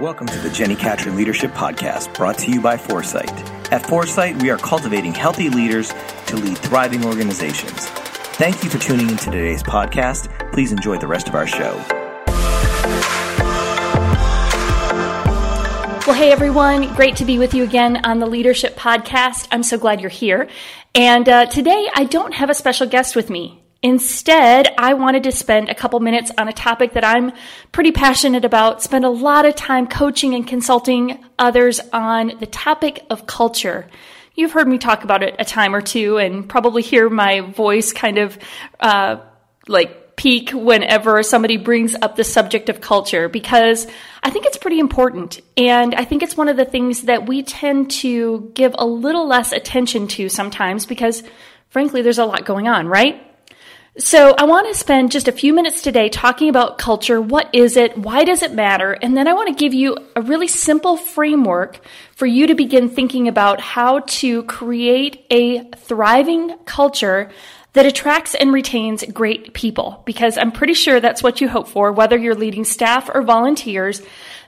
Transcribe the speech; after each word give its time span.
Welcome 0.00 0.26
to 0.26 0.38
the 0.40 0.48
Jenni 0.48 0.76
Catron 0.76 1.14
Leadership 1.14 1.52
Podcast, 1.52 2.12
brought 2.14 2.36
to 2.38 2.50
you 2.50 2.60
by 2.60 2.76
Foresight. 2.76 3.30
At 3.72 3.86
Foresight, 3.86 4.42
we 4.42 4.50
are 4.50 4.58
cultivating 4.58 5.14
healthy 5.14 5.50
leaders 5.50 5.94
to 6.26 6.34
lead 6.34 6.58
thriving 6.58 7.04
organizations. 7.04 7.86
Thank 8.36 8.64
you 8.64 8.70
for 8.70 8.78
tuning 8.78 9.08
in 9.08 9.16
to 9.16 9.30
today's 9.30 9.62
podcast. 9.62 10.52
Please 10.52 10.72
enjoy 10.72 10.98
the 10.98 11.06
rest 11.06 11.28
of 11.28 11.36
our 11.36 11.46
show. 11.46 11.80
Well, 16.08 16.16
hey 16.16 16.32
everyone, 16.32 16.92
great 16.96 17.14
to 17.16 17.24
be 17.24 17.38
with 17.38 17.54
you 17.54 17.62
again 17.62 18.04
on 18.04 18.18
the 18.18 18.26
Leadership 18.26 18.74
Podcast. 18.74 19.46
I'm 19.52 19.62
so 19.62 19.78
glad 19.78 20.00
you're 20.00 20.10
here. 20.10 20.48
And 20.96 21.28
uh, 21.28 21.46
today 21.46 21.88
I 21.94 22.02
don't 22.02 22.34
have 22.34 22.50
a 22.50 22.54
special 22.54 22.88
guest 22.88 23.14
with 23.14 23.30
me. 23.30 23.63
Instead, 23.84 24.72
I 24.78 24.94
wanted 24.94 25.24
to 25.24 25.32
spend 25.32 25.68
a 25.68 25.74
couple 25.74 26.00
minutes 26.00 26.30
on 26.38 26.48
a 26.48 26.54
topic 26.54 26.94
that 26.94 27.04
I'm 27.04 27.32
pretty 27.70 27.92
passionate 27.92 28.42
about, 28.42 28.82
spend 28.82 29.04
a 29.04 29.10
lot 29.10 29.44
of 29.44 29.56
time 29.56 29.88
coaching 29.88 30.34
and 30.34 30.48
consulting 30.48 31.22
others 31.38 31.80
on 31.92 32.32
the 32.40 32.46
topic 32.46 33.04
of 33.10 33.26
culture. 33.26 33.86
You've 34.34 34.52
heard 34.52 34.66
me 34.66 34.78
talk 34.78 35.04
about 35.04 35.22
it 35.22 35.36
a 35.38 35.44
time 35.44 35.74
or 35.74 35.82
two 35.82 36.16
and 36.16 36.48
probably 36.48 36.80
hear 36.80 37.10
my 37.10 37.40
voice 37.40 37.92
kind 37.92 38.16
of 38.16 38.38
uh, 38.80 39.18
like 39.68 40.16
peak 40.16 40.52
whenever 40.54 41.22
somebody 41.22 41.58
brings 41.58 41.94
up 41.94 42.16
the 42.16 42.24
subject 42.24 42.70
of 42.70 42.80
culture 42.80 43.28
because 43.28 43.86
I 44.22 44.30
think 44.30 44.46
it's 44.46 44.56
pretty 44.56 44.78
important. 44.78 45.42
And 45.58 45.94
I 45.94 46.06
think 46.06 46.22
it's 46.22 46.38
one 46.38 46.48
of 46.48 46.56
the 46.56 46.64
things 46.64 47.02
that 47.02 47.28
we 47.28 47.42
tend 47.42 47.90
to 48.00 48.50
give 48.54 48.74
a 48.78 48.86
little 48.86 49.26
less 49.26 49.52
attention 49.52 50.08
to 50.08 50.30
sometimes 50.30 50.86
because, 50.86 51.22
frankly, 51.68 52.00
there's 52.00 52.18
a 52.18 52.24
lot 52.24 52.46
going 52.46 52.66
on, 52.66 52.88
right? 52.88 53.20
So 53.96 54.34
I 54.36 54.42
want 54.42 54.66
to 54.66 54.74
spend 54.74 55.12
just 55.12 55.28
a 55.28 55.32
few 55.32 55.54
minutes 55.54 55.80
today 55.80 56.08
talking 56.08 56.48
about 56.48 56.78
culture. 56.78 57.20
What 57.20 57.48
is 57.54 57.76
it? 57.76 57.96
Why 57.96 58.24
does 58.24 58.42
it 58.42 58.52
matter? 58.52 58.90
And 58.90 59.16
then 59.16 59.28
I 59.28 59.34
want 59.34 59.50
to 59.50 59.54
give 59.54 59.72
you 59.72 59.96
a 60.16 60.20
really 60.20 60.48
simple 60.48 60.96
framework 60.96 61.78
for 62.16 62.26
you 62.26 62.48
to 62.48 62.56
begin 62.56 62.88
thinking 62.88 63.28
about 63.28 63.60
how 63.60 64.00
to 64.00 64.42
create 64.44 65.24
a 65.30 65.70
thriving 65.76 66.58
culture 66.64 67.30
that 67.74 67.86
attracts 67.86 68.34
and 68.34 68.52
retains 68.52 69.04
great 69.04 69.54
people. 69.54 70.02
Because 70.04 70.38
I'm 70.38 70.50
pretty 70.50 70.74
sure 70.74 70.98
that's 70.98 71.22
what 71.22 71.40
you 71.40 71.48
hope 71.48 71.68
for, 71.68 71.92
whether 71.92 72.18
you're 72.18 72.34
leading 72.34 72.64
staff 72.64 73.08
or 73.14 73.22
volunteers, 73.22 74.02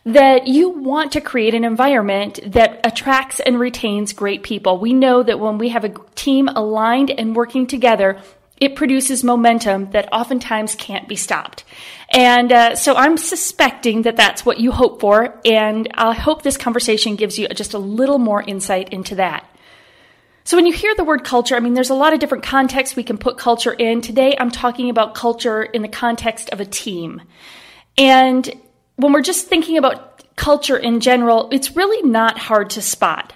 that 0.07 0.49
you 0.49 0.71
want 0.71 1.13
to 1.13 1.21
create 1.21 1.55
an 1.55 1.63
environment 1.63 2.41
that 2.47 2.81
attracts 2.85 3.39
and 3.39 3.61
retains 3.61 4.13
great 4.13 4.43
people. 4.43 4.79
We 4.79 4.93
know 4.93 5.23
that 5.23 5.39
when 5.39 5.59
we 5.59 5.69
have 5.69 5.85
a 5.85 5.95
team 6.17 6.49
aligned 6.49 7.13
and 7.13 7.37
working 7.37 7.69
together, 7.69 8.21
it 8.59 8.77
produces 8.77 9.23
momentum 9.23 9.91
that 9.91 10.09
oftentimes 10.13 10.75
can't 10.75 11.09
be 11.09 11.17
stopped. 11.17 11.65
And 12.11 12.53
uh, 12.53 12.77
so 12.77 12.95
I'm 12.95 13.17
suspecting 13.17 14.03
that 14.03 14.17
that's 14.17 14.47
what 14.47 14.59
you 14.59 14.73
hope 14.73 15.01
for, 15.01 15.39
and 15.45 15.89
I 15.95 16.15
hope 16.15 16.43
this 16.43 16.57
conversation 16.57 17.17
gives 17.17 17.39
you 17.39 17.49
just 17.49 17.75
a 17.75 17.79
little 17.79 18.19
more 18.19 18.43
insight 18.43 18.91
into 18.91 19.17
that. 19.17 19.49
So 20.45 20.57
when 20.57 20.67
you 20.67 20.73
hear 20.73 20.95
the 20.95 21.05
word 21.05 21.25
culture, 21.25 21.57
I 21.57 21.61
mean, 21.61 21.75
there's 21.75 21.91
a 21.91 21.95
lot 21.95 22.13
of 22.13 22.21
different 22.21 22.45
contexts 22.45 22.95
we 22.95 23.03
can 23.03 23.19
put 23.19 23.37
culture 23.37 23.73
in. 23.73 24.01
Today, 24.01 24.37
I'm 24.39 24.53
talking 24.53 24.91
about 24.91 25.15
culture 25.15 25.63
in 25.63 25.83
the 25.83 25.89
context 25.89 26.51
of 26.51 26.61
a 26.61 26.65
team. 26.65 27.23
And 27.99 28.49
when 28.95 29.13
we're 29.13 29.23
just 29.23 29.49
thinking 29.49 29.77
about 29.77 30.23
culture 30.37 30.77
in 30.77 31.01
general, 31.01 31.49
it's 31.51 31.75
really 31.75 32.09
not 32.09 32.39
hard 32.39 32.71
to 32.71 32.83
spot 32.83 33.33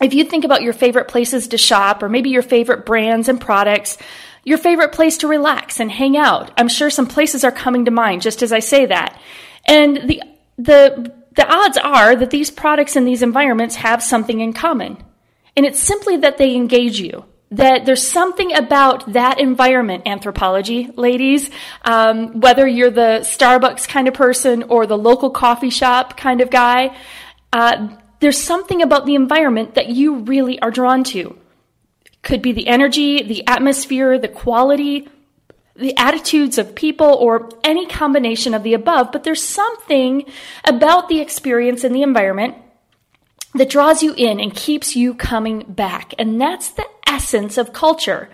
if 0.00 0.14
you 0.14 0.24
think 0.24 0.44
about 0.44 0.62
your 0.62 0.72
favorite 0.72 1.08
places 1.08 1.48
to 1.48 1.58
shop 1.58 2.02
or 2.02 2.08
maybe 2.08 2.30
your 2.30 2.42
favorite 2.42 2.84
brands 2.84 3.28
and 3.28 3.40
products, 3.40 3.96
your 4.44 4.58
favorite 4.58 4.92
place 4.92 5.18
to 5.18 5.28
relax 5.28 5.80
and 5.80 5.90
hang 5.90 6.16
out, 6.16 6.50
I'm 6.58 6.68
sure 6.68 6.90
some 6.90 7.06
places 7.06 7.44
are 7.44 7.52
coming 7.52 7.84
to 7.86 7.90
mind 7.90 8.22
just 8.22 8.42
as 8.42 8.52
I 8.52 8.58
say 8.58 8.86
that. 8.86 9.18
And 9.64 9.96
the, 10.08 10.22
the, 10.58 11.12
the 11.36 11.46
odds 11.48 11.78
are 11.78 12.14
that 12.16 12.30
these 12.30 12.50
products 12.50 12.96
and 12.96 13.06
these 13.06 13.22
environments 13.22 13.76
have 13.76 14.02
something 14.02 14.40
in 14.40 14.52
common. 14.52 15.02
And 15.56 15.64
it's 15.64 15.80
simply 15.80 16.18
that 16.18 16.38
they 16.38 16.54
engage 16.54 17.00
you. 17.00 17.24
That 17.50 17.86
there's 17.86 18.04
something 18.04 18.52
about 18.52 19.12
that 19.12 19.38
environment, 19.38 20.06
Anthropologie, 20.06 20.96
ladies, 20.96 21.50
um, 21.82 22.40
whether 22.40 22.66
you're 22.66 22.90
the 22.90 23.20
Starbucks 23.22 23.86
kind 23.86 24.08
of 24.08 24.14
person 24.14 24.64
or 24.64 24.86
the 24.86 24.98
local 24.98 25.30
coffee 25.30 25.70
shop 25.70 26.16
kind 26.16 26.40
of 26.40 26.50
guy, 26.50 26.96
uh, 27.52 27.96
there's 28.24 28.42
something 28.42 28.80
about 28.80 29.04
the 29.04 29.14
environment 29.14 29.74
that 29.74 29.88
you 29.88 30.20
really 30.20 30.58
are 30.60 30.70
drawn 30.70 31.04
to. 31.04 31.38
Could 32.22 32.40
be 32.40 32.52
the 32.52 32.68
energy, 32.68 33.22
the 33.22 33.46
atmosphere, 33.46 34.18
the 34.18 34.28
quality, 34.28 35.08
the 35.76 35.94
attitudes 35.98 36.56
of 36.56 36.74
people, 36.74 37.06
or 37.06 37.50
any 37.62 37.86
combination 37.86 38.54
of 38.54 38.62
the 38.62 38.72
above, 38.72 39.12
but 39.12 39.24
there's 39.24 39.44
something 39.44 40.24
about 40.64 41.10
the 41.10 41.20
experience 41.20 41.84
in 41.84 41.92
the 41.92 42.02
environment 42.02 42.54
that 43.54 43.68
draws 43.68 44.02
you 44.02 44.14
in 44.14 44.40
and 44.40 44.54
keeps 44.54 44.96
you 44.96 45.12
coming 45.14 45.60
back. 45.68 46.14
And 46.18 46.40
that's 46.40 46.70
the 46.70 46.86
essence 47.06 47.58
of 47.58 47.74
culture. 47.74 48.30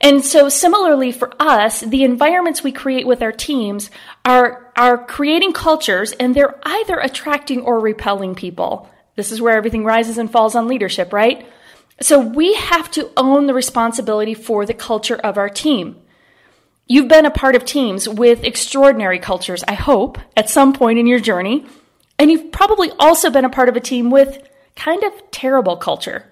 And 0.00 0.24
so 0.24 0.48
similarly 0.48 1.10
for 1.10 1.32
us, 1.40 1.80
the 1.80 2.04
environments 2.04 2.62
we 2.62 2.70
create 2.70 3.06
with 3.06 3.22
our 3.22 3.32
teams 3.32 3.90
are, 4.24 4.72
are 4.76 5.04
creating 5.04 5.52
cultures 5.52 6.12
and 6.12 6.34
they're 6.34 6.60
either 6.62 6.98
attracting 6.98 7.62
or 7.62 7.80
repelling 7.80 8.34
people. 8.34 8.88
This 9.16 9.32
is 9.32 9.40
where 9.40 9.56
everything 9.56 9.84
rises 9.84 10.18
and 10.18 10.30
falls 10.30 10.54
on 10.54 10.68
leadership, 10.68 11.12
right? 11.12 11.46
So 12.00 12.20
we 12.20 12.54
have 12.54 12.90
to 12.92 13.10
own 13.16 13.46
the 13.46 13.54
responsibility 13.54 14.34
for 14.34 14.66
the 14.66 14.74
culture 14.74 15.16
of 15.16 15.38
our 15.38 15.48
team. 15.48 15.96
You've 16.86 17.08
been 17.08 17.26
a 17.26 17.30
part 17.30 17.56
of 17.56 17.64
teams 17.64 18.08
with 18.08 18.44
extraordinary 18.44 19.18
cultures, 19.18 19.64
I 19.66 19.74
hope, 19.74 20.18
at 20.36 20.50
some 20.50 20.72
point 20.72 20.98
in 20.98 21.06
your 21.06 21.18
journey. 21.18 21.66
And 22.18 22.30
you've 22.30 22.52
probably 22.52 22.90
also 22.98 23.30
been 23.30 23.44
a 23.44 23.50
part 23.50 23.68
of 23.68 23.76
a 23.76 23.80
team 23.80 24.10
with 24.10 24.46
kind 24.76 25.02
of 25.02 25.12
terrible 25.30 25.76
culture. 25.76 26.26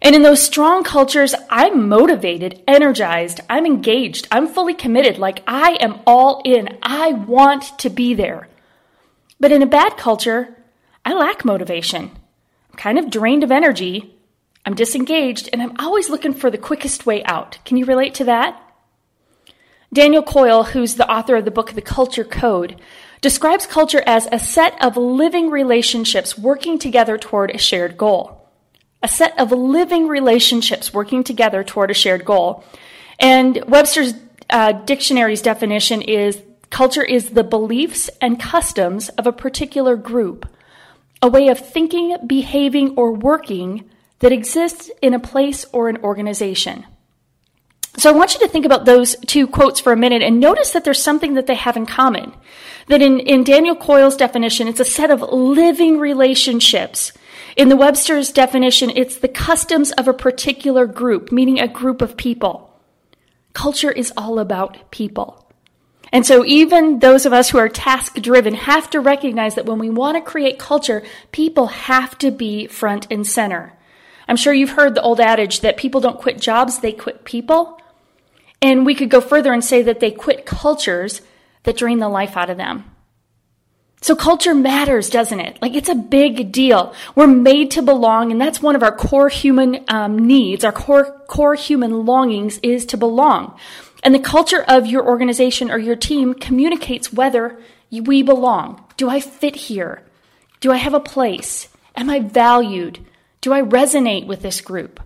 And 0.00 0.14
in 0.14 0.22
those 0.22 0.42
strong 0.42 0.84
cultures, 0.84 1.34
I'm 1.48 1.88
motivated, 1.88 2.62
energized, 2.68 3.40
I'm 3.48 3.64
engaged, 3.64 4.28
I'm 4.30 4.46
fully 4.46 4.74
committed, 4.74 5.18
like 5.18 5.42
I 5.46 5.78
am 5.80 6.00
all 6.06 6.42
in. 6.44 6.78
I 6.82 7.12
want 7.12 7.78
to 7.78 7.88
be 7.88 8.12
there. 8.12 8.48
But 9.40 9.50
in 9.50 9.62
a 9.62 9.66
bad 9.66 9.96
culture, 9.96 10.54
I 11.04 11.14
lack 11.14 11.44
motivation. 11.44 12.10
I'm 12.70 12.76
kind 12.76 12.98
of 12.98 13.10
drained 13.10 13.44
of 13.44 13.52
energy. 13.52 14.14
I'm 14.66 14.74
disengaged, 14.74 15.50
and 15.52 15.62
I'm 15.62 15.76
always 15.78 16.08
looking 16.08 16.32
for 16.32 16.50
the 16.50 16.58
quickest 16.58 17.04
way 17.04 17.22
out. 17.24 17.58
Can 17.64 17.76
you 17.76 17.84
relate 17.84 18.14
to 18.14 18.24
that? 18.24 18.60
Daniel 19.92 20.22
Coyle, 20.22 20.64
who's 20.64 20.94
the 20.94 21.08
author 21.08 21.36
of 21.36 21.44
the 21.44 21.50
book 21.50 21.72
The 21.72 21.82
Culture 21.82 22.24
Code, 22.24 22.80
describes 23.20 23.66
culture 23.66 24.02
as 24.06 24.26
a 24.32 24.38
set 24.38 24.82
of 24.82 24.96
living 24.96 25.50
relationships 25.50 26.36
working 26.36 26.78
together 26.78 27.16
toward 27.16 27.50
a 27.50 27.58
shared 27.58 27.96
goal. 27.96 28.48
A 29.02 29.08
set 29.08 29.38
of 29.38 29.52
living 29.52 30.08
relationships 30.08 30.92
working 30.92 31.22
together 31.22 31.62
toward 31.62 31.90
a 31.90 31.94
shared 31.94 32.24
goal. 32.24 32.64
And 33.18 33.62
Webster's 33.68 34.14
uh, 34.50 34.72
dictionary's 34.72 35.42
definition 35.42 36.02
is 36.02 36.40
culture 36.70 37.04
is 37.04 37.30
the 37.30 37.44
beliefs 37.44 38.10
and 38.20 38.40
customs 38.40 39.10
of 39.10 39.26
a 39.26 39.32
particular 39.32 39.96
group 39.96 40.48
a 41.24 41.28
way 41.28 41.48
of 41.48 41.58
thinking, 41.58 42.14
behaving, 42.26 42.90
or 42.98 43.10
working 43.10 43.88
that 44.18 44.30
exists 44.30 44.90
in 45.00 45.14
a 45.14 45.18
place 45.18 45.64
or 45.72 45.88
an 45.88 45.96
organization. 46.04 46.84
So 47.96 48.10
I 48.10 48.12
want 48.12 48.34
you 48.34 48.40
to 48.40 48.48
think 48.48 48.66
about 48.66 48.84
those 48.84 49.16
two 49.26 49.46
quotes 49.46 49.80
for 49.80 49.90
a 49.90 49.96
minute 49.96 50.20
and 50.20 50.38
notice 50.38 50.72
that 50.72 50.84
there's 50.84 51.00
something 51.00 51.32
that 51.34 51.46
they 51.46 51.54
have 51.54 51.78
in 51.78 51.86
common. 51.86 52.34
That 52.88 53.00
in, 53.00 53.20
in 53.20 53.42
Daniel 53.42 53.74
Coyle's 53.74 54.16
definition, 54.16 54.68
it's 54.68 54.80
a 54.80 54.84
set 54.84 55.10
of 55.10 55.22
living 55.22 55.98
relationships. 55.98 57.12
In 57.56 57.70
the 57.70 57.76
Webster's 57.76 58.30
definition, 58.30 58.90
it's 58.90 59.16
the 59.16 59.28
customs 59.28 59.92
of 59.92 60.06
a 60.06 60.12
particular 60.12 60.86
group, 60.86 61.32
meaning 61.32 61.58
a 61.58 61.68
group 61.68 62.02
of 62.02 62.18
people. 62.18 62.78
Culture 63.54 63.90
is 63.90 64.12
all 64.14 64.38
about 64.38 64.90
people. 64.90 65.43
And 66.14 66.24
so 66.24 66.44
even 66.44 67.00
those 67.00 67.26
of 67.26 67.32
us 67.32 67.50
who 67.50 67.58
are 67.58 67.68
task 67.68 68.14
driven 68.22 68.54
have 68.54 68.88
to 68.90 69.00
recognize 69.00 69.56
that 69.56 69.66
when 69.66 69.80
we 69.80 69.90
want 69.90 70.16
to 70.16 70.22
create 70.22 70.60
culture, 70.60 71.02
people 71.32 71.66
have 71.66 72.16
to 72.18 72.30
be 72.30 72.68
front 72.68 73.08
and 73.10 73.26
center. 73.26 73.72
I'm 74.28 74.36
sure 74.36 74.54
you've 74.54 74.70
heard 74.70 74.94
the 74.94 75.02
old 75.02 75.18
adage 75.18 75.62
that 75.62 75.76
people 75.76 76.00
don't 76.00 76.20
quit 76.20 76.40
jobs, 76.40 76.78
they 76.78 76.92
quit 76.92 77.24
people. 77.24 77.80
And 78.62 78.86
we 78.86 78.94
could 78.94 79.10
go 79.10 79.20
further 79.20 79.52
and 79.52 79.64
say 79.64 79.82
that 79.82 79.98
they 79.98 80.12
quit 80.12 80.46
cultures 80.46 81.20
that 81.64 81.76
drain 81.76 81.98
the 81.98 82.08
life 82.08 82.36
out 82.36 82.48
of 82.48 82.58
them. 82.58 82.84
So 84.00 84.14
culture 84.14 84.54
matters, 84.54 85.10
doesn't 85.10 85.40
it? 85.40 85.58
Like 85.60 85.74
it's 85.74 85.88
a 85.88 85.96
big 85.96 86.52
deal. 86.52 86.94
We're 87.16 87.26
made 87.26 87.72
to 87.72 87.82
belong, 87.82 88.30
and 88.30 88.40
that's 88.40 88.62
one 88.62 88.76
of 88.76 88.84
our 88.84 88.94
core 88.94 89.30
human 89.30 89.84
um, 89.88 90.16
needs. 90.18 90.62
Our 90.62 90.72
core 90.72 91.22
core 91.26 91.54
human 91.56 92.06
longings 92.06 92.58
is 92.62 92.86
to 92.86 92.96
belong. 92.96 93.58
And 94.04 94.14
the 94.14 94.20
culture 94.20 94.62
of 94.62 94.86
your 94.86 95.04
organization 95.06 95.70
or 95.70 95.78
your 95.78 95.96
team 95.96 96.34
communicates 96.34 97.12
whether 97.12 97.58
we 97.90 98.22
belong. 98.22 98.84
Do 98.98 99.08
I 99.08 99.18
fit 99.18 99.56
here? 99.56 100.02
Do 100.60 100.70
I 100.70 100.76
have 100.76 100.92
a 100.92 101.00
place? 101.00 101.68
Am 101.96 102.10
I 102.10 102.20
valued? 102.20 102.98
Do 103.40 103.52
I 103.54 103.62
resonate 103.62 104.26
with 104.26 104.42
this 104.42 104.60
group? 104.60 105.00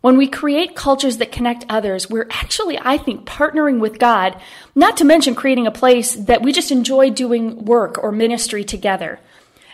When 0.00 0.16
we 0.16 0.26
create 0.26 0.74
cultures 0.74 1.18
that 1.18 1.30
connect 1.30 1.66
others, 1.68 2.10
we're 2.10 2.26
actually, 2.30 2.78
I 2.80 2.96
think, 2.96 3.26
partnering 3.26 3.80
with 3.80 3.98
God, 3.98 4.40
not 4.74 4.96
to 4.96 5.04
mention 5.04 5.34
creating 5.34 5.66
a 5.66 5.72
place 5.72 6.14
that 6.14 6.42
we 6.42 6.52
just 6.52 6.72
enjoy 6.72 7.10
doing 7.10 7.64
work 7.64 8.02
or 8.02 8.10
ministry 8.10 8.64
together. 8.64 9.20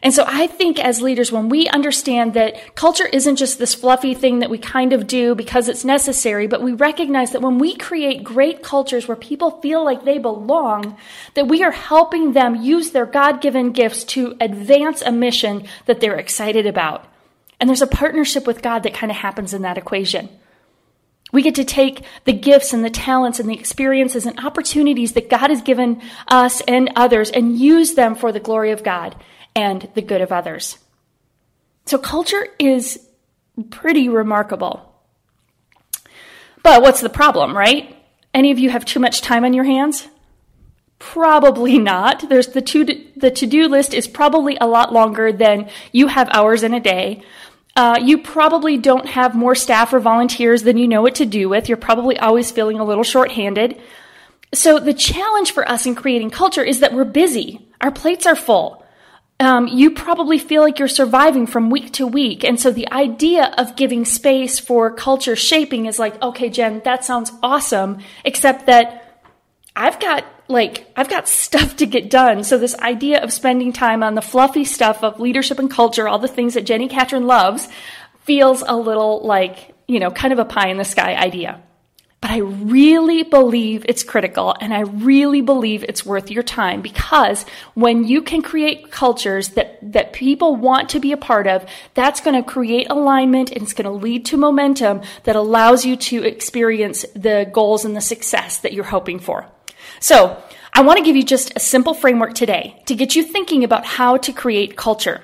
And 0.07 0.15
so 0.15 0.23
I 0.25 0.47
think 0.47 0.79
as 0.79 1.03
leaders, 1.03 1.33
when 1.33 1.49
we 1.49 1.67
understand 1.67 2.35
that 2.35 2.77
culture 2.77 3.07
isn't 3.07 3.35
just 3.35 3.59
this 3.59 3.75
fluffy 3.75 4.15
thing 4.15 4.39
that 4.39 4.51
we 4.51 4.57
kind 4.57 4.93
of 4.93 5.09
do 5.09 5.35
because 5.35 5.69
it's 5.69 5.85
necessary, 5.85 6.47
but 6.47 6.63
we 6.63 6.75
recognize 6.75 7.33
that 7.33 7.43
when 7.43 7.59
we 7.59 7.75
create 7.75 8.23
great 8.23 8.63
cultures 8.63 9.09
where 9.09 9.17
people 9.17 9.61
feel 9.61 9.85
like 9.85 10.05
they 10.05 10.19
belong, 10.19 10.97
that 11.35 11.49
we 11.49 11.65
are 11.65 11.73
helping 11.73 12.35
them 12.35 12.55
use 12.55 12.93
their 12.93 13.05
God 13.05 13.41
given 13.41 13.73
gifts 13.73 14.05
to 14.05 14.37
advance 14.41 15.03
a 15.03 15.11
mission 15.11 15.67
that 15.87 15.99
they're 15.99 16.15
excited 16.15 16.67
about. 16.67 17.05
And 17.59 17.69
there's 17.69 17.83
a 17.83 17.89
partnership 17.89 18.47
with 18.47 18.63
God 18.63 18.85
that 18.85 18.95
kind 18.95 19.11
of 19.11 19.17
happens 19.17 19.53
in 19.53 19.63
that 19.63 19.77
equation. 19.77 20.29
We 21.33 21.43
get 21.43 21.57
to 21.57 21.65
take 21.65 22.05
the 22.27 22.33
gifts 22.33 22.73
and 22.73 22.85
the 22.85 22.91
talents 22.91 23.41
and 23.41 23.51
the 23.51 23.59
experiences 23.59 24.25
and 24.25 24.39
opportunities 24.39 25.15
that 25.15 25.29
God 25.29 25.51
has 25.51 25.63
given 25.63 26.01
us 26.29 26.61
and 26.61 26.93
others 26.95 27.29
and 27.29 27.59
use 27.59 27.95
them 27.95 28.15
for 28.15 28.31
the 28.31 28.39
glory 28.39 28.71
of 28.71 28.85
God 28.85 29.17
and 29.57 29.89
the 29.95 30.03
good 30.03 30.21
of 30.21 30.31
others. 30.31 30.79
So 31.87 31.99
culture 31.99 32.47
is 32.59 33.01
pretty 33.71 34.09
remarkable. 34.09 34.93
But 36.63 36.83
what's 36.83 37.01
the 37.01 37.09
problem, 37.09 37.57
right? 37.57 37.97
Any 38.35 38.51
of 38.51 38.59
you 38.59 38.71
have 38.71 38.85
too 38.85 39.01
much 39.01 39.23
time 39.23 39.45
on 39.45 39.55
your 39.55 39.65
hands? 39.65 40.07
Probably 40.99 41.79
not. 41.79 42.29
There's 42.29 42.49
the 42.49 42.63
to 42.63 42.85
the 43.17 43.31
to-do 43.31 43.69
list 43.69 43.95
is 43.95 44.07
probably 44.07 44.57
a 44.61 44.67
lot 44.67 44.93
longer 44.93 45.33
than 45.33 45.71
you 45.93 46.09
have 46.09 46.29
hours 46.31 46.63
in 46.63 46.75
a 46.75 46.81
day. 46.81 47.23
Uh, 47.75 47.99
you 48.03 48.19
probably 48.19 48.79
don't 48.79 49.07
have 49.07 49.35
more 49.35 49.55
staff 49.55 49.93
or 49.93 50.01
volunteers 50.01 50.63
than 50.63 50.79
you 50.79 50.89
know 50.89 51.03
what 51.03 51.17
to 51.17 51.27
do 51.27 51.49
with. 51.49 51.69
You're 51.69 51.77
probably 51.77 52.19
always 52.19 52.51
feeling 52.51 52.79
a 52.79 52.85
little 52.85 53.05
short-handed. 53.05 53.81
So 54.55 54.79
the 54.79 54.95
challenge 54.95 55.53
for 55.53 55.69
us 55.69 55.85
in 55.85 55.95
creating 55.95 56.31
culture 56.31 56.63
is 56.63 56.81
that 56.81 56.95
we're 56.95 57.05
busy. 57.05 57.69
Our 57.81 57.91
plates 57.91 58.27
are 58.27 58.37
full. 58.37 58.86
Um, 59.39 59.69
you 59.69 59.91
probably 59.91 60.39
feel 60.39 60.63
like 60.63 60.79
you're 60.79 60.89
surviving 60.89 61.47
from 61.47 61.69
week 61.69 61.93
to 61.95 62.07
week. 62.07 62.43
And 62.43 62.59
so 62.59 62.71
the 62.71 62.91
idea 62.91 63.53
of 63.59 63.77
giving 63.77 64.07
space 64.07 64.59
for 64.59 64.91
culture 64.91 65.37
shaping 65.37 65.85
is 65.85 65.99
like, 65.99 66.21
okay, 66.23 66.49
Jen, 66.49 66.81
that 66.85 67.05
sounds 67.05 67.31
awesome, 67.43 67.99
except 68.25 68.67
that 68.67 69.21
I've 69.75 70.01
got 70.01 70.25
like, 70.49 70.91
I've 70.97 71.11
got 71.11 71.29
stuff 71.29 71.77
to 71.77 71.87
get 71.87 72.09
done. 72.09 72.45
So 72.45 72.57
this 72.57 72.77
idea 72.79 73.23
of 73.23 73.33
spending 73.33 73.73
time 73.73 74.03
on 74.03 74.15
the 74.15 74.23
fluffy 74.23 74.65
stuff 74.65 75.03
of 75.03 75.21
leadership 75.21 75.59
and 75.59 75.71
culture, 75.71 76.09
all 76.09 76.19
the 76.19 76.29
things 76.29 76.55
that 76.55 76.65
Jenni 76.65 76.89
Catron 76.89 77.27
loves, 77.27 77.69
feels 78.21 78.63
a 78.67 78.77
little 78.77 79.21
like, 79.23 79.75
you 79.87 80.01
know, 80.01 80.11
kind 80.11 80.33
of 80.33 80.39
a 80.39 80.45
pie 80.45 80.69
in 80.69 80.79
the 80.79 80.85
sky 80.85 81.15
idea. 81.15 81.61
But 82.27 82.35
I 82.35 82.39
really 82.39 83.23
believe 83.23 83.87
it's 83.89 84.03
critical 84.03 84.53
and 84.61 84.75
I 84.75 84.81
really 84.81 85.43
believe 85.43 85.85
it's 85.85 86.05
worth 86.05 86.29
your 86.29 86.43
time 86.43 86.83
because 86.83 87.47
when 87.75 88.03
you 88.03 88.21
can 88.21 88.43
create 88.43 88.91
cultures 88.91 89.51
that, 89.51 89.79
that 89.93 90.13
people 90.13 90.57
want 90.57 90.89
to 90.89 90.99
be 90.99 91.13
a 91.13 91.17
part 91.17 91.47
of, 91.47 91.65
that's 91.95 92.21
going 92.21 92.35
to 92.35 92.43
create 92.43 92.91
alignment 92.91 93.53
and 93.53 93.63
it's 93.63 93.75
going 93.75 93.85
to 93.85 93.93
lead 93.93 94.25
to 94.25 94.37
momentum 94.37 95.03
that 95.23 95.37
allows 95.37 95.87
you 95.87 95.95
to 95.95 96.25
experience 96.25 97.05
the 97.15 97.49
goals 97.53 97.85
and 97.85 97.95
the 97.95 98.01
success 98.01 98.59
that 98.59 98.73
you're 98.73 98.83
hoping 98.83 99.21
for. 99.21 99.47
So 100.01 100.43
I 100.73 100.81
want 100.81 100.99
to 100.99 101.05
give 101.05 101.15
you 101.15 101.23
just 101.23 101.53
a 101.55 101.61
simple 101.61 101.95
framework 101.95 102.35
today 102.35 102.83
to 102.87 102.97
get 102.97 103.15
you 103.15 103.23
thinking 103.23 103.63
about 103.63 103.87
how 103.87 104.17
to 104.17 104.33
create 104.33 104.77
culture. 104.77 105.23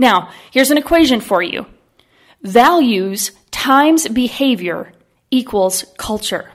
Now, 0.00 0.30
here's 0.50 0.72
an 0.72 0.78
equation 0.78 1.20
for 1.20 1.44
you. 1.44 1.66
Values 2.42 3.30
times 3.52 4.08
behavior 4.08 4.92
equals 5.30 5.84
culture. 5.96 6.50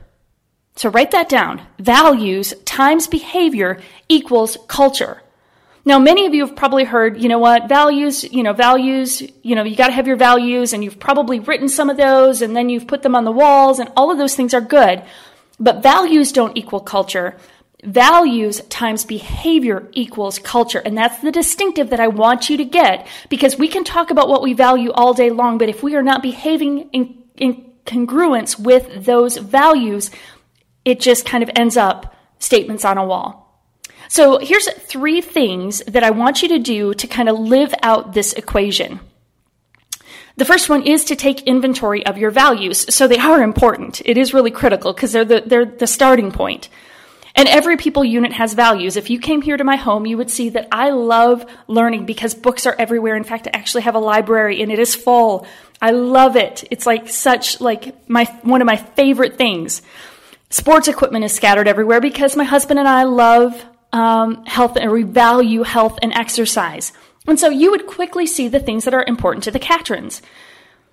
So 0.75 0.89
write 0.89 1.11
that 1.11 1.29
down. 1.29 1.61
Values 1.79 2.53
times 2.65 3.07
behavior 3.07 3.79
equals 4.09 4.57
culture. 4.67 5.21
Now, 5.87 5.99
many 5.99 6.25
of 6.25 6.33
you 6.33 6.47
have 6.47 6.55
probably 6.55 6.83
heard, 6.83 7.21
you 7.21 7.29
know 7.29 7.37
what, 7.37 7.69
values, 7.69 8.23
you 8.23 8.41
know, 8.41 8.53
values, 8.53 9.21
you 9.43 9.55
know, 9.55 9.63
you 9.63 9.75
got 9.75 9.87
to 9.87 9.93
have 9.93 10.07
your 10.07 10.17
values 10.17 10.73
and 10.73 10.83
you've 10.83 10.99
probably 10.99 11.39
written 11.39 11.69
some 11.69 11.91
of 11.91 11.97
those 11.97 12.41
and 12.41 12.55
then 12.55 12.69
you've 12.69 12.87
put 12.87 13.03
them 13.03 13.15
on 13.15 13.23
the 13.23 13.31
walls 13.31 13.77
and 13.77 13.91
all 13.95 14.11
of 14.11 14.17
those 14.17 14.35
things 14.35 14.55
are 14.55 14.61
good. 14.61 15.03
But 15.59 15.83
values 15.83 16.31
don't 16.31 16.57
equal 16.57 16.79
culture. 16.79 17.37
Values 17.83 18.61
times 18.61 19.05
behavior 19.05 19.87
equals 19.91 20.39
culture. 20.39 20.79
And 20.79 20.97
that's 20.97 21.21
the 21.21 21.31
distinctive 21.31 21.91
that 21.91 21.99
I 21.99 22.07
want 22.07 22.49
you 22.49 22.57
to 22.57 22.65
get 22.65 23.07
because 23.29 23.55
we 23.55 23.67
can 23.67 23.83
talk 23.83 24.09
about 24.09 24.27
what 24.27 24.41
we 24.41 24.53
value 24.53 24.91
all 24.91 25.13
day 25.13 25.29
long, 25.29 25.59
but 25.59 25.69
if 25.69 25.83
we 25.83 25.95
are 25.95 26.03
not 26.03 26.23
behaving 26.23 26.89
in, 26.93 27.23
in 27.37 27.74
congruence 27.85 28.59
with 28.59 29.05
those 29.05 29.37
values, 29.37 30.11
it 30.83 30.99
just 30.99 31.25
kind 31.25 31.43
of 31.43 31.49
ends 31.55 31.77
up 31.77 32.15
statements 32.39 32.85
on 32.85 32.97
a 32.97 33.05
wall. 33.05 33.45
So 34.07 34.37
here's 34.37 34.71
three 34.71 35.21
things 35.21 35.79
that 35.87 36.03
I 36.03 36.11
want 36.11 36.41
you 36.41 36.49
to 36.49 36.59
do 36.59 36.93
to 36.93 37.07
kind 37.07 37.29
of 37.29 37.39
live 37.39 37.73
out 37.81 38.13
this 38.13 38.33
equation. 38.33 38.99
The 40.37 40.45
first 40.45 40.69
one 40.69 40.83
is 40.83 41.05
to 41.05 41.15
take 41.15 41.43
inventory 41.43 42.05
of 42.05 42.17
your 42.17 42.29
values. 42.29 42.93
So 42.93 43.07
they 43.07 43.17
are 43.17 43.41
important. 43.41 44.01
It 44.05 44.17
is 44.17 44.33
really 44.33 44.51
critical 44.51 44.93
because 44.93 45.13
they're 45.13 45.25
the, 45.25 45.43
they're 45.45 45.65
the 45.65 45.87
starting 45.87 46.31
point. 46.31 46.69
And 47.35 47.49
every 47.49 47.75
people 47.75 48.05
unit 48.05 48.31
has 48.31 48.53
values. 48.53 48.95
If 48.95 49.09
you 49.09 49.19
came 49.19 49.41
here 49.41 49.57
to 49.57 49.63
my 49.63 49.75
home, 49.75 50.05
you 50.05 50.17
would 50.17 50.31
see 50.31 50.49
that 50.49 50.69
I 50.71 50.91
love 50.91 51.45
learning 51.67 52.05
because 52.05 52.33
books 52.33 52.65
are 52.65 52.75
everywhere. 52.79 53.17
In 53.17 53.25
fact, 53.25 53.47
I 53.47 53.57
actually 53.57 53.83
have 53.83 53.95
a 53.95 53.99
library 53.99 54.61
and 54.61 54.71
it 54.71 54.79
is 54.79 54.95
full. 54.95 55.45
I 55.81 55.91
love 55.91 56.37
it. 56.37 56.63
It's 56.71 56.85
like 56.85 57.09
such 57.09 57.59
like 57.59 58.09
my 58.09 58.23
one 58.43 58.61
of 58.61 58.65
my 58.65 58.77
favorite 58.77 59.37
things. 59.37 59.81
Sports 60.49 60.87
equipment 60.87 61.25
is 61.25 61.33
scattered 61.33 61.67
everywhere 61.67 61.99
because 61.99 62.37
my 62.37 62.45
husband 62.45 62.79
and 62.79 62.87
I 62.87 63.03
love 63.03 63.61
um, 63.91 64.45
health 64.45 64.77
and 64.77 64.91
we 64.91 65.03
value 65.03 65.63
health 65.63 65.99
and 66.01 66.13
exercise. 66.13 66.93
And 67.27 67.39
so 67.39 67.49
you 67.49 67.71
would 67.71 67.87
quickly 67.87 68.25
see 68.25 68.47
the 68.47 68.59
things 68.59 68.85
that 68.85 68.93
are 68.93 69.03
important 69.05 69.43
to 69.45 69.51
the 69.51 69.59
Catrons. 69.59 70.21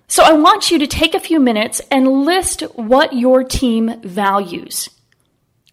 So 0.07 0.23
I 0.23 0.33
want 0.33 0.71
you 0.71 0.79
to 0.79 0.87
take 0.87 1.13
a 1.13 1.19
few 1.19 1.39
minutes 1.39 1.79
and 1.89 2.25
list 2.25 2.61
what 2.75 3.13
your 3.13 3.43
team 3.43 4.01
values. 4.01 4.89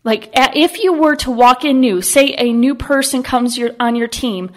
Like 0.02 0.31
if 0.35 0.79
you 0.79 0.94
were 0.94 1.17
to 1.17 1.31
walk 1.31 1.64
in 1.64 1.81
new, 1.81 2.00
say 2.00 2.35
a 2.38 2.52
new 2.52 2.75
person 2.75 3.23
comes 3.23 3.58
your, 3.58 3.73
on 3.79 3.97
your 3.97 4.08
team, 4.08 4.50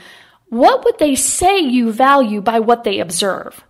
what 0.49 0.85
would 0.85 0.99
they 0.99 1.15
say 1.15 1.59
you 1.59 1.91
value 1.91 2.41
by 2.41 2.59
what 2.59 2.83
they 2.83 2.99
observe? 2.99 3.63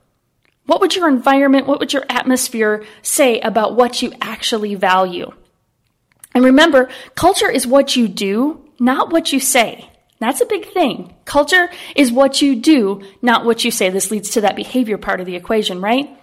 What 0.65 0.81
would 0.81 0.95
your 0.95 1.09
environment, 1.09 1.67
what 1.67 1.79
would 1.79 1.93
your 1.93 2.05
atmosphere 2.09 2.85
say 3.01 3.39
about 3.41 3.75
what 3.75 4.01
you 4.01 4.13
actually 4.21 4.75
value? 4.75 5.31
And 6.33 6.43
remember, 6.43 6.89
culture 7.15 7.49
is 7.49 7.67
what 7.67 7.95
you 7.95 8.07
do, 8.07 8.65
not 8.79 9.11
what 9.11 9.33
you 9.33 9.39
say. 9.39 9.89
That's 10.19 10.41
a 10.41 10.45
big 10.45 10.71
thing. 10.71 11.13
Culture 11.25 11.69
is 11.95 12.11
what 12.11 12.41
you 12.41 12.55
do, 12.55 13.01
not 13.21 13.45
what 13.45 13.65
you 13.65 13.71
say. 13.71 13.89
This 13.89 14.09
leads 14.09 14.29
to 14.31 14.41
that 14.41 14.55
behavior 14.55 14.97
part 14.97 15.19
of 15.19 15.25
the 15.25 15.35
equation, 15.35 15.81
right? 15.81 16.17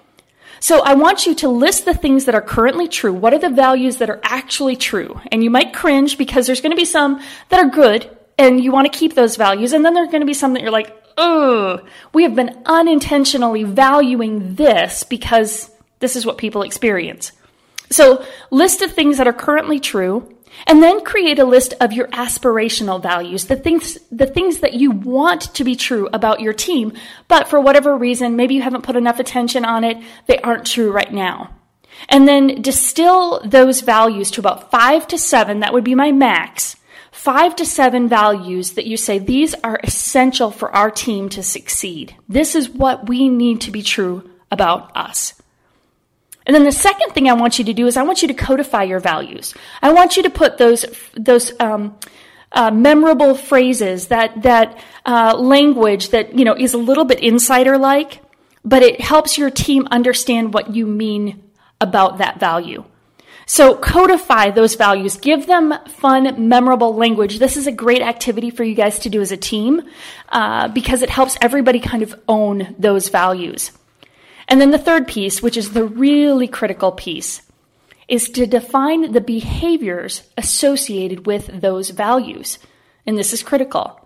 So 0.61 0.83
I 0.83 0.95
want 0.95 1.27
you 1.27 1.35
to 1.37 1.49
list 1.49 1.87
the 1.87 1.95
things 1.95 2.27
that 2.27 2.35
are 2.35 2.43
currently 2.43 2.87
true. 2.87 3.13
What 3.13 3.33
are 3.33 3.39
the 3.39 3.49
values 3.49 3.97
that 3.97 4.11
are 4.11 4.21
actually 4.23 4.77
true? 4.77 5.19
And 5.33 5.43
you 5.43 5.51
might 5.51 5.73
cringe 5.73 6.19
because 6.19 6.47
there's 6.47 6.61
going 6.61 6.73
to 6.73 6.77
be 6.77 6.85
some 6.85 7.21
that 7.49 7.59
are 7.59 7.71
good 7.71 8.15
and 8.39 8.63
you 8.63 8.71
want 8.71 8.91
to 8.91 8.97
keep 8.97 9.15
those 9.15 9.37
values. 9.37 9.73
And 9.73 9.85
then 9.85 9.95
there 9.95 10.05
are 10.05 10.11
going 10.11 10.21
to 10.21 10.27
be 10.27 10.35
some 10.35 10.53
that 10.53 10.63
you're 10.63 10.71
like, 10.71 10.95
oh, 11.17 11.81
we 12.13 12.23
have 12.25 12.35
been 12.35 12.63
unintentionally 12.67 13.65
valuing 13.65 14.55
this 14.55 15.03
because 15.03 15.71
this 15.99 16.15
is 16.15 16.27
what 16.27 16.39
people 16.39 16.63
experience. 16.63 17.33
So 17.91 18.25
list 18.51 18.81
the 18.81 18.89
things 18.89 19.19
that 19.19 19.27
are 19.27 19.33
currently 19.33 19.81
true 19.81 20.37
and 20.67 20.83
then 20.83 21.05
create 21.05 21.39
a 21.39 21.45
list 21.45 21.75
of 21.81 21.93
your 21.93 22.09
aspirational 22.09 23.03
values, 23.03 23.47
the 23.47 23.57
things, 23.57 23.99
the 24.11 24.27
things 24.27 24.61
that 24.61 24.75
you 24.75 24.91
want 24.91 25.55
to 25.55 25.65
be 25.65 25.77
true 25.77 26.09
about 26.13 26.41
your 26.41 26.53
team, 26.53 26.93
but 27.29 27.49
for 27.49 27.61
whatever 27.61 27.97
reason, 27.97 28.37
maybe 28.37 28.55
you 28.55 28.63
haven't 28.63 28.85
put 28.85 28.97
enough 28.97 29.21
attention 29.21 29.65
on 29.65 29.85
it, 29.85 29.97
they 30.27 30.39
aren't 30.39 30.67
true 30.67 30.93
right 30.93 31.13
now. 31.13 31.55
And 32.09 32.27
then 32.27 32.63
distill 32.63 33.41
those 33.45 33.83
values 33.83 34.31
to 34.33 34.41
about 34.41 34.71
five 34.71 35.07
to 35.09 35.19
seven, 35.19 35.61
that 35.61 35.73
would 35.73 35.85
be 35.85 35.95
my 35.95 36.13
max, 36.13 36.77
five 37.13 37.57
to 37.57 37.67
seven 37.67 38.09
values 38.09 38.73
that 38.73 38.87
you 38.87 38.97
say 38.97 39.19
these 39.19 39.55
are 39.63 39.81
essential 39.83 40.51
for 40.51 40.75
our 40.75 40.91
team 40.91 41.29
to 41.31 41.43
succeed. 41.43 42.17
This 42.29 42.55
is 42.55 42.71
what 42.71 43.09
we 43.09 43.29
need 43.29 43.61
to 43.63 43.71
be 43.71 43.83
true 43.83 44.31
about 44.51 44.97
us. 44.97 45.35
And 46.51 46.55
then 46.57 46.65
the 46.65 46.73
second 46.73 47.13
thing 47.13 47.29
I 47.29 47.35
want 47.35 47.61
you 47.61 47.65
to 47.67 47.73
do 47.73 47.87
is 47.87 47.97
I 47.97 48.03
want 48.03 48.23
you 48.23 48.27
to 48.27 48.35
codify 48.35 48.83
your 48.83 48.99
values. 48.99 49.55
I 49.81 49.93
want 49.93 50.17
you 50.17 50.25
to 50.25 50.31
put 50.31 50.59
those 50.59 50.85
those 51.15 51.53
um, 51.61 51.97
uh, 52.51 52.73
memorable 52.73 53.37
phrases, 53.37 54.09
that 54.09 54.43
that 54.43 54.77
uh, 55.07 55.37
language 55.39 56.09
that 56.09 56.37
you 56.37 56.45
know 56.45 56.57
is 56.57 56.75
a 56.75 56.77
little 56.77 57.05
bit 57.05 57.21
insider 57.21 57.79
like, 57.79 58.21
but 58.65 58.83
it 58.83 59.01
helps 59.01 59.39
your 59.39 59.49
team 59.49 59.87
understand 59.93 60.53
what 60.53 60.75
you 60.75 60.89
mean 60.89 61.41
about 61.81 62.19
that 62.19 62.41
value. 62.41 62.83
So 63.47 63.77
codify 63.77 64.51
those 64.51 64.75
values. 64.75 65.19
Give 65.19 65.47
them 65.47 65.73
fun, 65.87 66.49
memorable 66.49 66.97
language. 66.97 67.39
This 67.39 67.57
is 67.57 67.69
a 67.69 67.73
great 67.73 68.03
activity 68.03 68.51
for 68.51 68.65
you 68.65 68.75
guys 68.75 68.99
to 69.01 69.09
do 69.09 69.21
as 69.21 69.31
a 69.31 69.37
team 69.37 69.83
uh, 70.31 70.67
because 70.67 71.03
it 71.03 71.11
helps 71.11 71.37
everybody 71.41 71.79
kind 71.79 72.03
of 72.03 72.21
own 72.27 72.75
those 72.77 73.09
values. 73.09 73.71
And 74.51 74.61
then 74.61 74.73
the 74.73 74.79
third 74.79 75.07
piece, 75.07 75.41
which 75.41 75.57
is 75.57 75.73
the 75.73 75.85
really 75.85 76.49
critical 76.49 76.91
piece, 76.91 77.41
is 78.09 78.29
to 78.31 78.47
define 78.47 79.13
the 79.13 79.21
behaviors 79.21 80.25
associated 80.37 81.25
with 81.25 81.61
those 81.61 81.91
values. 81.91 82.59
And 83.07 83.17
this 83.17 83.33
is 83.33 83.45
critical 83.45 83.97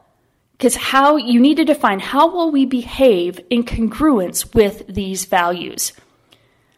because 0.53 0.77
how 0.77 1.17
you 1.17 1.41
need 1.41 1.57
to 1.57 1.65
define 1.65 1.99
how 1.99 2.31
will 2.31 2.51
we 2.51 2.67
behave 2.67 3.41
in 3.51 3.65
congruence 3.65 4.55
with 4.55 4.87
these 4.87 5.25
values. 5.25 5.93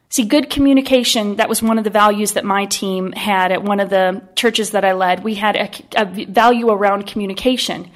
See, 0.09 0.25
good 0.25 0.49
communication, 0.49 1.37
that 1.37 1.49
was 1.49 1.63
one 1.63 1.79
of 1.79 1.85
the 1.85 1.91
values 1.91 2.33
that 2.33 2.45
my 2.45 2.67
team 2.67 3.11
had 3.13 3.51
at 3.51 3.65
one 3.65 3.81
of 3.81 3.91
the 3.91 4.23
churches 4.37 4.71
that 4.71 4.85
I 4.85 4.93
led. 4.93 5.25
We 5.25 5.35
had 5.35 5.57
a, 5.57 5.69
a 5.97 6.05
value 6.27 6.71
around 6.71 7.09
communication. 7.09 7.91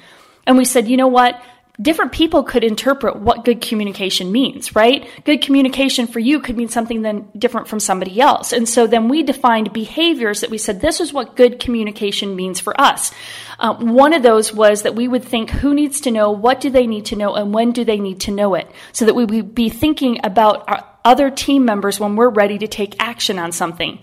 And 0.45 0.57
we 0.57 0.65
said, 0.65 0.89
you 0.89 0.97
know 0.97 1.07
what? 1.07 1.41
Different 1.81 2.11
people 2.11 2.43
could 2.43 2.63
interpret 2.63 3.15
what 3.15 3.45
good 3.45 3.61
communication 3.61 4.31
means, 4.31 4.75
right? 4.75 5.07
Good 5.25 5.41
communication 5.41 6.07
for 6.07 6.19
you 6.19 6.39
could 6.39 6.57
mean 6.57 6.67
something 6.67 7.01
then 7.01 7.29
different 7.37 7.67
from 7.67 7.79
somebody 7.79 8.19
else. 8.21 8.53
And 8.53 8.67
so 8.67 8.87
then 8.87 9.07
we 9.07 9.23
defined 9.23 9.73
behaviors 9.73 10.41
that 10.41 10.49
we 10.49 10.57
said 10.57 10.79
this 10.79 10.99
is 10.99 11.13
what 11.13 11.35
good 11.35 11.59
communication 11.59 12.35
means 12.35 12.59
for 12.59 12.79
us. 12.79 13.11
Uh, 13.59 13.75
one 13.75 14.13
of 14.13 14.23
those 14.23 14.53
was 14.53 14.83
that 14.83 14.95
we 14.95 15.07
would 15.07 15.23
think 15.23 15.49
who 15.49 15.73
needs 15.73 16.01
to 16.01 16.11
know, 16.11 16.31
what 16.31 16.61
do 16.61 16.69
they 16.69 16.87
need 16.87 17.05
to 17.07 17.15
know, 17.15 17.35
and 17.35 17.53
when 17.53 17.71
do 17.71 17.83
they 17.83 17.99
need 17.99 18.19
to 18.21 18.31
know 18.31 18.55
it, 18.55 18.69
so 18.91 19.05
that 19.05 19.15
we 19.15 19.25
would 19.25 19.55
be 19.55 19.69
thinking 19.69 20.19
about 20.23 20.67
our 20.67 20.87
other 21.03 21.31
team 21.31 21.65
members 21.65 21.99
when 21.99 22.15
we're 22.15 22.29
ready 22.29 22.59
to 22.59 22.67
take 22.67 22.95
action 22.99 23.39
on 23.39 23.51
something. 23.51 23.99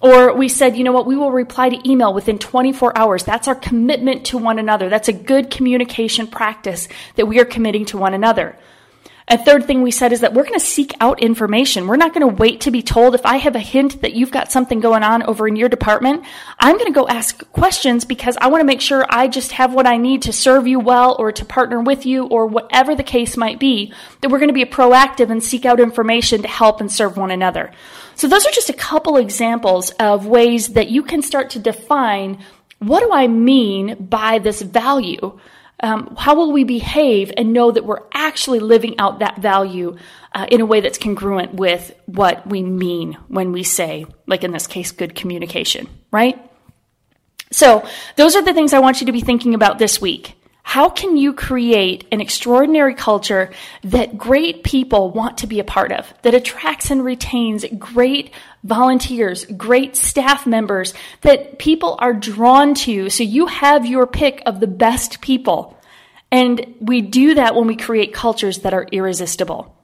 Or 0.00 0.32
we 0.32 0.48
said, 0.48 0.76
you 0.76 0.84
know 0.84 0.92
what, 0.92 1.06
we 1.06 1.16
will 1.16 1.32
reply 1.32 1.70
to 1.70 1.90
email 1.90 2.14
within 2.14 2.38
24 2.38 2.96
hours. 2.96 3.24
That's 3.24 3.48
our 3.48 3.54
commitment 3.54 4.26
to 4.26 4.38
one 4.38 4.58
another. 4.58 4.88
That's 4.88 5.08
a 5.08 5.12
good 5.12 5.50
communication 5.50 6.28
practice 6.28 6.88
that 7.16 7.26
we 7.26 7.40
are 7.40 7.44
committing 7.44 7.84
to 7.86 7.98
one 7.98 8.14
another. 8.14 8.56
A 9.30 9.36
third 9.36 9.66
thing 9.66 9.82
we 9.82 9.90
said 9.90 10.12
is 10.14 10.20
that 10.20 10.32
we're 10.32 10.44
going 10.44 10.58
to 10.58 10.64
seek 10.64 10.94
out 11.02 11.20
information. 11.22 11.86
We're 11.86 11.96
not 11.96 12.14
going 12.14 12.26
to 12.26 12.34
wait 12.34 12.62
to 12.62 12.70
be 12.70 12.82
told. 12.82 13.14
If 13.14 13.26
I 13.26 13.36
have 13.36 13.54
a 13.54 13.60
hint 13.60 14.00
that 14.00 14.14
you've 14.14 14.30
got 14.30 14.50
something 14.50 14.80
going 14.80 15.02
on 15.02 15.22
over 15.24 15.46
in 15.46 15.54
your 15.54 15.68
department, 15.68 16.24
I'm 16.58 16.78
going 16.78 16.86
to 16.86 16.98
go 16.98 17.06
ask 17.06 17.46
questions 17.52 18.06
because 18.06 18.38
I 18.40 18.46
want 18.46 18.62
to 18.62 18.66
make 18.66 18.80
sure 18.80 19.04
I 19.06 19.28
just 19.28 19.52
have 19.52 19.74
what 19.74 19.86
I 19.86 19.98
need 19.98 20.22
to 20.22 20.32
serve 20.32 20.66
you 20.66 20.80
well 20.80 21.14
or 21.18 21.30
to 21.32 21.44
partner 21.44 21.78
with 21.78 22.06
you 22.06 22.24
or 22.24 22.46
whatever 22.46 22.94
the 22.94 23.02
case 23.02 23.36
might 23.36 23.58
be, 23.58 23.92
that 24.22 24.30
we're 24.30 24.38
going 24.38 24.48
to 24.48 24.54
be 24.54 24.64
proactive 24.64 25.28
and 25.28 25.44
seek 25.44 25.66
out 25.66 25.78
information 25.78 26.40
to 26.40 26.48
help 26.48 26.80
and 26.80 26.90
serve 26.90 27.18
one 27.18 27.30
another. 27.30 27.70
So 28.14 28.28
those 28.28 28.46
are 28.46 28.52
just 28.52 28.70
a 28.70 28.74
couple 28.74 29.18
examples 29.18 29.90
of 30.00 30.26
ways 30.26 30.68
that 30.68 30.88
you 30.88 31.02
can 31.02 31.20
start 31.20 31.50
to 31.50 31.58
define 31.58 32.38
what 32.78 33.00
do 33.00 33.12
I 33.12 33.26
mean 33.26 33.96
by 33.98 34.38
this 34.38 34.62
value? 34.62 35.38
Um, 35.80 36.14
how 36.16 36.34
will 36.34 36.52
we 36.52 36.64
behave 36.64 37.32
and 37.36 37.52
know 37.52 37.70
that 37.70 37.84
we're 37.84 38.02
actually 38.12 38.60
living 38.60 38.98
out 38.98 39.20
that 39.20 39.38
value 39.38 39.96
uh, 40.34 40.46
in 40.50 40.60
a 40.60 40.66
way 40.66 40.80
that's 40.80 40.98
congruent 40.98 41.54
with 41.54 41.94
what 42.06 42.46
we 42.46 42.62
mean 42.62 43.14
when 43.28 43.52
we 43.52 43.62
say, 43.62 44.06
like 44.26 44.44
in 44.44 44.52
this 44.52 44.66
case, 44.66 44.90
good 44.90 45.14
communication, 45.14 45.88
right? 46.10 46.38
So, 47.50 47.86
those 48.16 48.36
are 48.36 48.42
the 48.42 48.52
things 48.52 48.74
I 48.74 48.78
want 48.78 49.00
you 49.00 49.06
to 49.06 49.12
be 49.12 49.22
thinking 49.22 49.54
about 49.54 49.78
this 49.78 50.00
week. 50.00 50.34
How 50.68 50.90
can 50.90 51.16
you 51.16 51.32
create 51.32 52.06
an 52.12 52.20
extraordinary 52.20 52.94
culture 52.94 53.52
that 53.84 54.18
great 54.18 54.64
people 54.64 55.10
want 55.10 55.38
to 55.38 55.46
be 55.46 55.60
a 55.60 55.64
part 55.64 55.92
of, 55.92 56.12
that 56.20 56.34
attracts 56.34 56.90
and 56.90 57.02
retains 57.02 57.64
great 57.78 58.32
volunteers, 58.62 59.46
great 59.46 59.96
staff 59.96 60.46
members 60.46 60.92
that 61.22 61.58
people 61.58 61.96
are 61.98 62.12
drawn 62.12 62.74
to? 62.84 63.08
So 63.08 63.22
you 63.22 63.46
have 63.46 63.86
your 63.86 64.06
pick 64.06 64.42
of 64.44 64.60
the 64.60 64.66
best 64.66 65.22
people. 65.22 65.74
And 66.30 66.74
we 66.82 67.00
do 67.00 67.36
that 67.36 67.54
when 67.54 67.66
we 67.66 67.74
create 67.74 68.12
cultures 68.12 68.58
that 68.58 68.74
are 68.74 68.86
irresistible. 68.92 69.74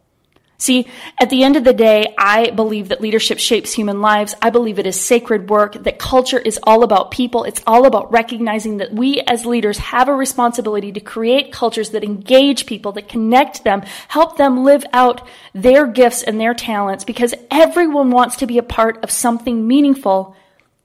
See, 0.58 0.86
at 1.18 1.30
the 1.30 1.44
end 1.44 1.56
of 1.56 1.64
the 1.64 1.72
day, 1.72 2.14
I 2.18 2.50
believe 2.50 2.88
that 2.88 3.00
leadership 3.00 3.38
shapes 3.38 3.72
human 3.72 4.02
lives. 4.02 4.34
I 4.40 4.50
believe 4.50 4.78
it 4.78 4.86
is 4.86 5.00
sacred 5.00 5.48
work, 5.48 5.82
that 5.82 5.93
culture 6.14 6.38
is 6.38 6.60
all 6.62 6.84
about 6.84 7.10
people. 7.10 7.42
It's 7.42 7.60
all 7.66 7.86
about 7.86 8.12
recognizing 8.12 8.76
that 8.76 8.92
we 8.92 9.20
as 9.26 9.44
leaders 9.44 9.78
have 9.78 10.08
a 10.08 10.14
responsibility 10.14 10.92
to 10.92 11.00
create 11.00 11.50
cultures 11.50 11.90
that 11.90 12.04
engage 12.04 12.66
people, 12.66 12.92
that 12.92 13.08
connect 13.08 13.64
them, 13.64 13.82
help 14.06 14.36
them 14.36 14.62
live 14.62 14.84
out 14.92 15.26
their 15.54 15.88
gifts 15.88 16.22
and 16.22 16.40
their 16.40 16.54
talents 16.54 17.02
because 17.02 17.34
everyone 17.50 18.12
wants 18.12 18.36
to 18.36 18.46
be 18.46 18.58
a 18.58 18.62
part 18.62 19.02
of 19.02 19.10
something 19.10 19.66
meaningful. 19.66 20.36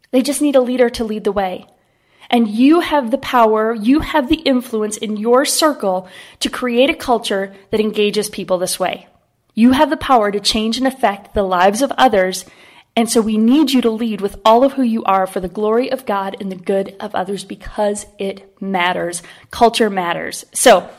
They 0.09 0.23
just 0.23 0.41
need 0.41 0.55
a 0.55 0.61
leader 0.61 0.89
to 0.89 1.03
lead 1.03 1.25
the 1.25 1.31
way. 1.31 1.67
And 2.31 2.47
you 2.47 2.79
have 2.79 3.11
the 3.11 3.19
power, 3.19 3.75
you 3.75 3.99
have 3.99 4.29
the 4.29 4.41
influence 4.53 4.97
in 4.97 5.15
your 5.15 5.45
circle 5.45 6.09
to 6.39 6.49
create 6.49 6.89
a 6.89 6.95
culture 6.95 7.53
that 7.69 7.79
engages 7.79 8.31
people 8.31 8.57
this 8.57 8.79
way. 8.79 9.07
You 9.53 9.73
have 9.73 9.91
the 9.91 9.97
power 9.97 10.31
to 10.31 10.39
change 10.39 10.79
and 10.79 10.87
affect 10.87 11.35
the 11.35 11.43
lives 11.43 11.83
of 11.83 11.91
others. 11.99 12.45
And 12.99 13.09
so 13.09 13.21
we 13.21 13.37
need 13.37 13.71
you 13.71 13.79
to 13.83 13.89
lead 13.89 14.19
with 14.19 14.35
all 14.43 14.65
of 14.65 14.73
who 14.73 14.81
you 14.81 15.05
are 15.05 15.25
for 15.25 15.39
the 15.39 15.47
glory 15.47 15.89
of 15.89 16.05
God 16.05 16.35
and 16.41 16.51
the 16.51 16.57
good 16.57 16.97
of 16.99 17.15
others 17.15 17.45
because 17.45 18.05
it 18.17 18.61
matters. 18.61 19.23
Culture 19.51 19.89
matters. 19.89 20.43
So 20.51 20.89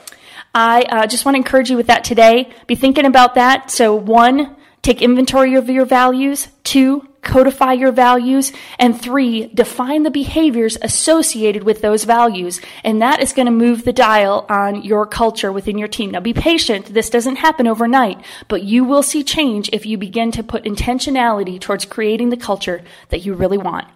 I 0.54 0.80
uh, 0.84 1.06
just 1.06 1.26
want 1.26 1.34
to 1.34 1.40
encourage 1.40 1.68
you 1.68 1.76
with 1.76 1.88
that 1.88 2.02
today. 2.02 2.48
Be 2.66 2.74
thinking 2.74 3.04
about 3.04 3.34
that. 3.34 3.70
So, 3.70 3.94
one, 3.94 4.56
take 4.80 5.02
inventory 5.02 5.56
of 5.56 5.68
your 5.68 5.84
values. 5.84 6.48
Two, 6.64 7.06
codify 7.22 7.72
your 7.72 7.92
values. 7.92 8.52
And 8.78 9.00
three, 9.00 9.48
define 9.48 10.02
the 10.02 10.10
behaviors 10.10 10.78
associated 10.82 11.64
with 11.64 11.80
those 11.80 12.04
values. 12.04 12.60
And 12.84 13.00
that 13.02 13.20
is 13.22 13.32
going 13.32 13.46
to 13.46 13.52
move 13.52 13.84
the 13.84 13.92
dial 13.92 14.46
on 14.48 14.82
your 14.82 15.06
culture 15.06 15.52
within 15.52 15.78
your 15.78 15.88
team. 15.88 16.10
Now 16.10 16.20
be 16.20 16.34
patient. 16.34 16.86
This 16.86 17.10
doesn't 17.10 17.36
happen 17.36 17.66
overnight, 17.66 18.24
but 18.48 18.62
you 18.62 18.84
will 18.84 19.02
see 19.02 19.22
change 19.22 19.70
if 19.72 19.86
you 19.86 19.98
begin 19.98 20.32
to 20.32 20.42
put 20.42 20.64
intentionality 20.64 21.60
towards 21.60 21.84
creating 21.84 22.30
the 22.30 22.36
culture 22.36 22.82
that 23.10 23.24
you 23.24 23.34
really 23.34 23.58
want. 23.58 23.86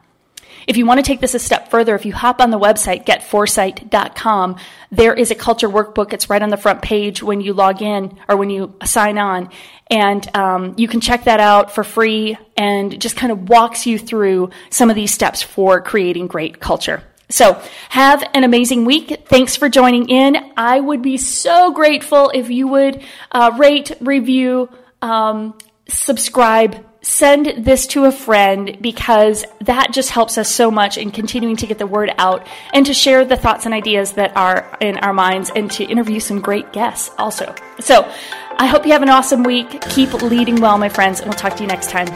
If 0.66 0.76
you 0.76 0.86
want 0.86 0.98
to 0.98 1.02
take 1.02 1.20
this 1.20 1.34
a 1.34 1.38
step 1.38 1.70
further, 1.70 1.94
if 1.94 2.06
you 2.06 2.12
hop 2.12 2.40
on 2.40 2.50
the 2.50 2.58
website, 2.58 3.04
getforesight.com, 3.04 4.56
there 4.90 5.14
is 5.14 5.30
a 5.30 5.34
culture 5.34 5.68
workbook. 5.68 6.12
It's 6.12 6.30
right 6.30 6.42
on 6.42 6.50
the 6.50 6.56
front 6.56 6.82
page 6.82 7.22
when 7.22 7.40
you 7.40 7.52
log 7.52 7.82
in 7.82 8.18
or 8.28 8.36
when 8.36 8.50
you 8.50 8.74
sign 8.84 9.18
on. 9.18 9.50
And 9.90 10.36
um, 10.36 10.74
you 10.78 10.88
can 10.88 11.00
check 11.00 11.24
that 11.24 11.40
out 11.40 11.72
for 11.72 11.84
free 11.84 12.38
and 12.56 13.00
just 13.00 13.16
kind 13.16 13.32
of 13.32 13.48
walks 13.48 13.86
you 13.86 13.98
through 13.98 14.50
some 14.70 14.90
of 14.90 14.96
these 14.96 15.12
steps 15.12 15.42
for 15.42 15.80
creating 15.80 16.26
great 16.26 16.60
culture. 16.60 17.02
So 17.28 17.60
have 17.88 18.22
an 18.34 18.44
amazing 18.44 18.84
week. 18.84 19.26
Thanks 19.26 19.56
for 19.56 19.68
joining 19.68 20.08
in. 20.08 20.36
I 20.56 20.78
would 20.78 21.02
be 21.02 21.16
so 21.16 21.72
grateful 21.72 22.30
if 22.34 22.50
you 22.50 22.68
would 22.68 23.02
uh, 23.32 23.52
rate, 23.58 23.92
review, 24.00 24.68
um, 25.02 25.56
subscribe, 25.88 26.84
send 27.04 27.64
this 27.64 27.86
to 27.88 28.06
a 28.06 28.12
friend 28.12 28.78
because 28.80 29.44
that 29.60 29.92
just 29.92 30.10
helps 30.10 30.38
us 30.38 30.50
so 30.50 30.70
much 30.70 30.96
in 30.96 31.10
continuing 31.10 31.54
to 31.56 31.66
get 31.66 31.78
the 31.78 31.86
word 31.86 32.10
out 32.16 32.46
and 32.72 32.86
to 32.86 32.94
share 32.94 33.24
the 33.24 33.36
thoughts 33.36 33.66
and 33.66 33.74
ideas 33.74 34.12
that 34.12 34.34
are 34.36 34.76
in 34.80 34.96
our 34.98 35.12
minds 35.12 35.50
and 35.54 35.70
to 35.70 35.84
interview 35.84 36.18
some 36.18 36.40
great 36.40 36.72
guests 36.72 37.10
also. 37.18 37.54
So 37.78 38.10
I 38.56 38.66
hope 38.66 38.86
you 38.86 38.92
have 38.92 39.02
an 39.02 39.10
awesome 39.10 39.42
week. 39.42 39.82
Keep 39.90 40.14
leading 40.14 40.60
well, 40.60 40.78
my 40.78 40.88
friends, 40.88 41.20
and 41.20 41.28
we'll 41.28 41.38
talk 41.38 41.56
to 41.56 41.62
you 41.62 41.68
next 41.68 41.90
time. 41.90 42.06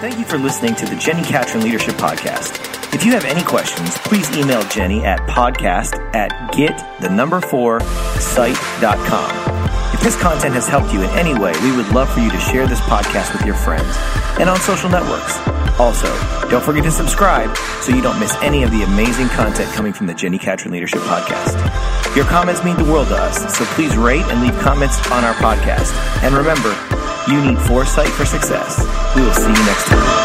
Thank 0.00 0.18
you 0.18 0.24
for 0.24 0.38
listening 0.38 0.74
to 0.76 0.86
the 0.86 0.94
Jenni 0.94 1.24
Catron 1.24 1.64
Leadership 1.64 1.94
Podcast. 1.96 2.68
If 2.94 3.04
you 3.04 3.12
have 3.12 3.24
any 3.24 3.42
questions, 3.42 3.96
please 3.98 4.30
email 4.36 4.62
Jenni 4.62 5.02
at 5.04 5.20
podcast 5.28 5.98
at 6.14 6.52
get 6.52 7.00
the 7.00 7.08
number 7.08 7.40
four 7.40 7.80
site.com. 7.80 9.51
If 9.92 10.00
this 10.00 10.20
content 10.20 10.54
has 10.54 10.66
helped 10.66 10.92
you 10.92 11.02
in 11.02 11.10
any 11.10 11.34
way, 11.38 11.52
we 11.62 11.74
would 11.76 11.88
love 11.90 12.12
for 12.12 12.20
you 12.20 12.30
to 12.30 12.40
share 12.40 12.66
this 12.66 12.80
podcast 12.80 13.32
with 13.32 13.44
your 13.44 13.54
friends 13.54 13.96
and 14.40 14.48
on 14.48 14.58
social 14.60 14.88
networks. 14.88 15.38
Also, 15.78 16.08
don't 16.48 16.62
forget 16.62 16.84
to 16.84 16.90
subscribe 16.90 17.54
so 17.80 17.94
you 17.94 18.02
don't 18.02 18.18
miss 18.18 18.34
any 18.42 18.62
of 18.62 18.70
the 18.70 18.82
amazing 18.82 19.28
content 19.28 19.70
coming 19.72 19.92
from 19.92 20.06
the 20.06 20.14
Jenni 20.14 20.40
Catron 20.40 20.72
Leadership 20.72 21.00
Podcast. 21.02 21.56
Your 22.16 22.24
comments 22.26 22.62
mean 22.64 22.76
the 22.76 22.84
world 22.84 23.08
to 23.08 23.16
us, 23.16 23.56
so 23.56 23.64
please 23.76 23.96
rate 23.96 24.24
and 24.26 24.40
leave 24.40 24.58
comments 24.60 24.98
on 25.10 25.24
our 25.24 25.34
podcast. 25.34 25.92
And 26.22 26.34
remember, 26.34 26.76
you 27.28 27.40
need 27.40 27.58
foresight 27.66 28.08
for 28.08 28.24
success. 28.26 28.78
We 29.16 29.22
will 29.22 29.34
see 29.34 29.48
you 29.48 29.66
next 29.66 29.86
time. 29.86 30.21